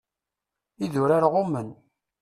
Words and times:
Idurar 0.85 1.23
ɣummen. 1.33 1.69